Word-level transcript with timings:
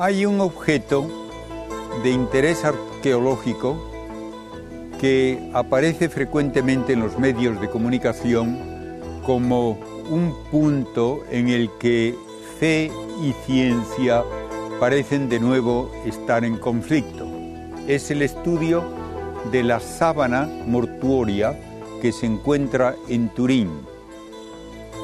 Hay 0.00 0.26
un 0.26 0.40
objeto 0.40 1.08
de 2.04 2.10
interés 2.10 2.64
arqueológico 2.64 3.76
que 5.00 5.50
aparece 5.52 6.08
frecuentemente 6.08 6.92
en 6.92 7.00
los 7.00 7.18
medios 7.18 7.60
de 7.60 7.68
comunicación 7.68 8.60
como 9.26 9.70
un 10.08 10.36
punto 10.52 11.24
en 11.32 11.48
el 11.48 11.68
que 11.80 12.14
fe 12.60 12.92
y 13.20 13.32
ciencia 13.44 14.22
parecen 14.78 15.28
de 15.28 15.40
nuevo 15.40 15.90
estar 16.06 16.44
en 16.44 16.58
conflicto. 16.58 17.26
Es 17.88 18.12
el 18.12 18.22
estudio 18.22 18.84
de 19.50 19.64
la 19.64 19.80
sábana 19.80 20.48
mortuoria 20.64 21.58
que 22.00 22.12
se 22.12 22.26
encuentra 22.26 22.94
en 23.08 23.30
Turín. 23.30 23.68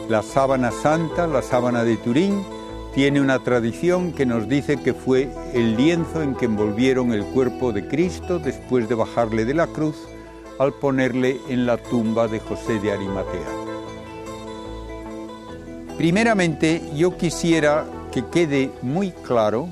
La 0.08 0.22
sábana 0.22 0.70
santa, 0.70 1.26
la 1.26 1.42
sábana 1.42 1.82
de 1.82 1.96
Turín, 1.96 2.44
tiene 2.94 3.20
una 3.20 3.40
tradición 3.40 4.12
que 4.12 4.24
nos 4.24 4.48
dice 4.48 4.80
que 4.80 4.94
fue 4.94 5.28
el 5.52 5.76
lienzo 5.76 6.22
en 6.22 6.36
que 6.36 6.44
envolvieron 6.44 7.12
el 7.12 7.24
cuerpo 7.24 7.72
de 7.72 7.88
Cristo 7.88 8.38
después 8.38 8.88
de 8.88 8.94
bajarle 8.94 9.44
de 9.44 9.54
la 9.54 9.66
cruz 9.66 9.96
al 10.60 10.72
ponerle 10.74 11.40
en 11.48 11.66
la 11.66 11.76
tumba 11.76 12.28
de 12.28 12.38
José 12.38 12.78
de 12.78 12.92
Arimatea. 12.92 13.64
Primeramente, 15.96 16.82
yo 16.94 17.16
quisiera 17.16 17.84
que 18.12 18.24
quede 18.26 18.70
muy 18.82 19.10
claro 19.10 19.68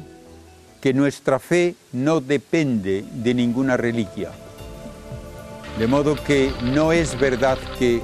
que 0.80 0.92
nuestra 0.92 1.38
fe 1.38 1.76
no 1.92 2.20
depende 2.20 3.04
de 3.12 3.34
ninguna 3.34 3.76
reliquia. 3.76 4.30
De 5.78 5.86
modo 5.86 6.16
que 6.16 6.52
no 6.74 6.90
es 6.92 7.18
verdad 7.18 7.56
que 7.78 8.00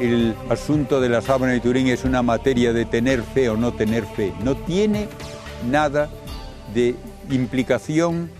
el 0.00 0.34
asunto 0.48 1.00
de 1.00 1.08
la 1.08 1.20
sábana 1.20 1.52
de 1.52 1.60
Turín 1.60 1.88
es 1.88 2.04
una 2.04 2.22
materia 2.22 2.72
de 2.72 2.84
tener 2.84 3.22
fe 3.22 3.48
o 3.48 3.56
no 3.56 3.72
tener 3.72 4.04
fe. 4.04 4.32
No 4.42 4.56
tiene 4.56 5.08
nada 5.68 6.08
de 6.74 6.96
implicación 7.30 8.30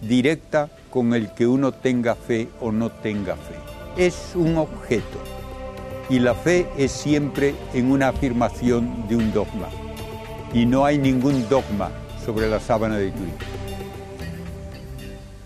directa 0.00 0.70
con 0.90 1.14
el 1.14 1.32
que 1.32 1.46
uno 1.46 1.72
tenga 1.72 2.14
fe 2.14 2.48
o 2.60 2.72
no 2.72 2.90
tenga 2.90 3.36
fe. 3.36 3.54
Es 3.96 4.32
un 4.34 4.56
objeto 4.56 5.18
y 6.08 6.18
la 6.18 6.34
fe 6.34 6.68
es 6.76 6.92
siempre 6.92 7.54
en 7.74 7.90
una 7.90 8.08
afirmación 8.08 9.08
de 9.08 9.16
un 9.16 9.32
dogma. 9.32 9.68
Y 10.52 10.66
no 10.66 10.84
hay 10.84 10.98
ningún 10.98 11.48
dogma 11.48 11.90
sobre 12.24 12.48
la 12.48 12.60
sábana 12.60 12.96
de 12.96 13.10
Turín. 13.10 13.34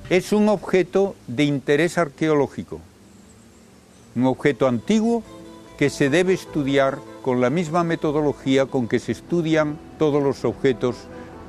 Es 0.09 0.33
un 0.33 0.49
objeto 0.49 1.15
de 1.29 1.45
interés 1.45 1.97
arqueológico, 1.97 2.81
un 4.17 4.27
objeto 4.27 4.67
antiguo 4.67 5.23
que 5.81 5.89
se 5.89 6.11
debe 6.11 6.35
estudiar 6.35 6.99
con 7.23 7.41
la 7.41 7.49
misma 7.49 7.85
metodología 7.85 8.67
con 8.67 8.87
que 8.87 8.99
se 8.99 9.13
estudian 9.13 9.79
todos 9.99 10.23
los 10.23 10.45
objetos 10.45 10.95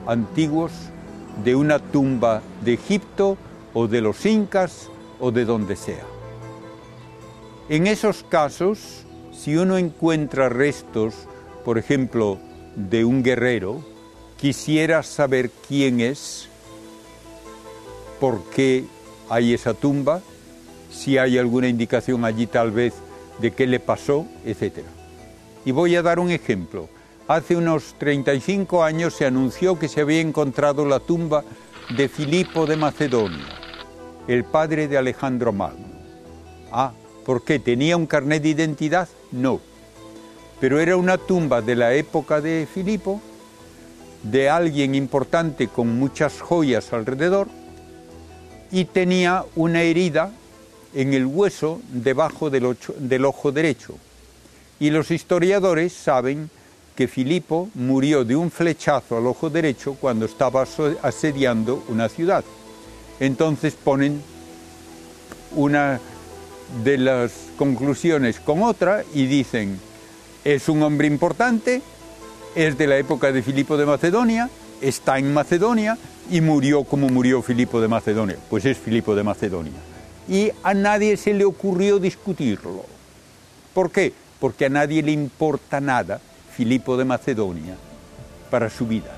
antiguos 0.07 0.71
de 1.43 1.53
una 1.53 1.79
tumba 1.79 2.41
de 2.63 2.75
Egipto 2.75 3.37
o 3.73 3.89
de 3.89 3.99
los 3.99 4.25
incas 4.25 4.89
o 5.19 5.33
de 5.33 5.43
donde 5.43 5.75
sea. 5.75 6.05
En 7.67 7.87
esos 7.87 8.23
casos, 8.23 9.03
si 9.33 9.57
uno 9.57 9.77
encuentra 9.77 10.47
restos, 10.47 11.13
por 11.65 11.77
ejemplo, 11.77 12.37
de 12.77 13.03
un 13.03 13.23
guerrero, 13.23 13.83
quisiera 14.37 15.03
saber 15.03 15.51
quién 15.67 15.99
es, 15.99 16.47
por 18.21 18.41
qué 18.45 18.85
hay 19.27 19.53
esa 19.53 19.73
tumba, 19.73 20.21
si 20.89 21.17
hay 21.17 21.37
alguna 21.37 21.67
indicación 21.67 22.23
allí 22.23 22.47
tal 22.47 22.71
vez 22.71 22.93
de 23.41 23.51
qué 23.51 23.67
le 23.67 23.79
pasó, 23.79 24.25
etc. 24.45 24.83
Y 25.65 25.71
voy 25.71 25.95
a 25.95 26.01
dar 26.01 26.19
un 26.19 26.31
ejemplo. 26.31 26.87
Hace 27.27 27.55
unos 27.55 27.95
35 27.97 28.83
años 28.83 29.15
se 29.15 29.25
anunció 29.25 29.79
que 29.79 29.87
se 29.87 30.01
había 30.01 30.21
encontrado 30.21 30.85
la 30.85 30.99
tumba 30.99 31.43
de 31.95 32.07
Filipo 32.07 32.65
de 32.65 32.77
Macedonia, 32.77 33.45
el 34.27 34.43
padre 34.43 34.87
de 34.87 34.97
Alejandro 34.97 35.51
Magno. 35.51 35.87
Ah, 36.71 36.93
¿por 37.25 37.43
qué? 37.43 37.59
¿Tenía 37.59 37.97
un 37.97 38.05
carnet 38.05 38.43
de 38.43 38.49
identidad? 38.49 39.09
No. 39.31 39.59
Pero 40.59 40.79
era 40.79 40.95
una 40.95 41.17
tumba 41.17 41.61
de 41.61 41.75
la 41.75 41.93
época 41.93 42.41
de 42.41 42.67
Filipo, 42.71 43.21
de 44.23 44.49
alguien 44.49 44.93
importante 44.93 45.67
con 45.67 45.97
muchas 45.97 46.39
joyas 46.39 46.93
alrededor, 46.93 47.47
y 48.71 48.85
tenía 48.85 49.43
una 49.55 49.81
herida 49.81 50.31
en 50.93 51.13
el 51.13 51.25
hueso 51.25 51.81
debajo 51.91 52.49
del, 52.49 52.75
del 52.99 53.25
ojo 53.25 53.51
derecho. 53.51 53.95
Y 54.79 54.89
los 54.89 55.11
historiadores 55.11 55.93
saben 55.93 56.49
que 56.95 57.07
Filipo 57.07 57.69
murió 57.75 58.25
de 58.25 58.35
un 58.35 58.51
flechazo 58.51 59.17
al 59.17 59.27
ojo 59.27 59.49
derecho 59.49 59.95
cuando 59.99 60.25
estaba 60.25 60.65
asediando 61.01 61.83
una 61.87 62.09
ciudad. 62.09 62.43
Entonces 63.19 63.73
ponen 63.73 64.21
una 65.55 65.99
de 66.83 66.97
las 66.97 67.31
conclusiones 67.57 68.39
con 68.39 68.63
otra 68.63 69.03
y 69.13 69.25
dicen, 69.25 69.79
es 70.43 70.67
un 70.69 70.81
hombre 70.81 71.07
importante, 71.07 71.81
es 72.55 72.77
de 72.77 72.87
la 72.87 72.97
época 72.97 73.31
de 73.31 73.43
Filipo 73.43 73.77
de 73.77 73.85
Macedonia, 73.85 74.49
está 74.81 75.19
en 75.19 75.33
Macedonia 75.33 75.97
y 76.29 76.41
murió 76.41 76.83
como 76.83 77.07
murió 77.09 77.41
Filipo 77.41 77.79
de 77.79 77.87
Macedonia. 77.87 78.37
Pues 78.49 78.65
es 78.65 78.77
Filipo 78.77 79.15
de 79.15 79.23
Macedonia 79.23 79.90
y 80.27 80.51
a 80.63 80.73
nadie 80.73 81.17
se 81.17 81.33
le 81.33 81.45
ocurrió 81.45 81.99
discutirlo. 81.99 82.85
¿Por 83.73 83.91
qué? 83.91 84.13
Porque 84.39 84.65
a 84.65 84.69
nadie 84.69 85.01
le 85.01 85.11
importa 85.11 85.79
nada 85.79 86.19
Filipo 86.55 86.97
de 86.97 87.05
Macedonia 87.05 87.75
para 88.49 88.69
su 88.69 88.85
vida. 88.85 89.15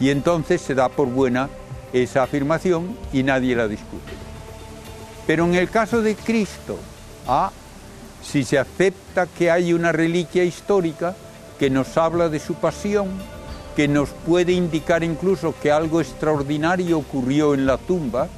Y 0.00 0.10
entonces 0.10 0.60
se 0.60 0.74
da 0.74 0.88
por 0.88 1.08
buena 1.08 1.48
esa 1.92 2.22
afirmación 2.22 2.96
y 3.12 3.22
nadie 3.22 3.54
la 3.54 3.68
discute. 3.68 4.12
Pero 5.26 5.44
en 5.44 5.54
el 5.54 5.70
caso 5.70 6.02
de 6.02 6.16
Cristo, 6.16 6.78
ah, 7.26 7.50
si 8.22 8.44
se 8.44 8.58
acepta 8.58 9.26
que 9.26 9.50
hay 9.50 9.72
una 9.72 9.92
reliquia 9.92 10.44
histórica 10.44 11.14
que 11.58 11.70
nos 11.70 11.96
habla 11.96 12.28
de 12.28 12.38
su 12.38 12.54
pasión, 12.54 13.10
que 13.76 13.88
nos 13.88 14.10
puede 14.10 14.52
indicar 14.52 15.02
incluso 15.02 15.54
que 15.60 15.70
algo 15.70 16.00
extraordinario 16.00 16.98
ocurrió 16.98 17.54
en 17.54 17.66
la 17.66 17.78
tumba, 17.78 18.28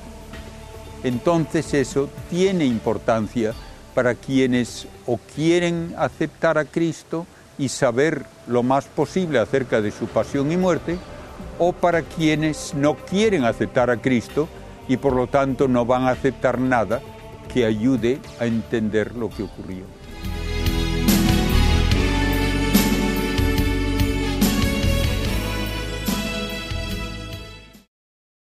entonces 1.04 1.72
eso 1.74 2.08
tiene 2.30 2.64
importancia 2.64 3.52
para 3.94 4.14
quienes 4.14 4.88
o 5.06 5.18
quieren 5.36 5.94
aceptar 5.96 6.58
a 6.58 6.64
Cristo 6.64 7.26
y 7.58 7.68
saber 7.68 8.24
lo 8.48 8.62
más 8.62 8.86
posible 8.86 9.38
acerca 9.38 9.80
de 9.80 9.92
su 9.92 10.06
pasión 10.06 10.50
y 10.50 10.56
muerte, 10.56 10.96
o 11.58 11.72
para 11.72 12.02
quienes 12.02 12.74
no 12.74 12.96
quieren 12.96 13.44
aceptar 13.44 13.90
a 13.90 13.98
Cristo 13.98 14.48
y 14.88 14.96
por 14.96 15.14
lo 15.14 15.28
tanto 15.28 15.68
no 15.68 15.86
van 15.86 16.04
a 16.04 16.10
aceptar 16.10 16.58
nada 16.58 17.00
que 17.52 17.64
ayude 17.64 18.18
a 18.40 18.46
entender 18.46 19.14
lo 19.14 19.28
que 19.30 19.44
ocurrió. 19.44 19.84